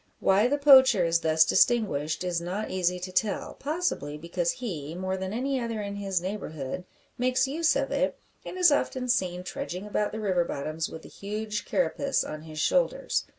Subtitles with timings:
[0.19, 4.95] Why the poacher is thus distinguished it is not easy to tell; possibly because he,
[4.95, 6.85] more than any other in his neighbourhood,
[7.19, 11.09] makes use of it, and is often seen trudging about the river bottoms with the
[11.09, 13.27] huge carapace on his shoulders.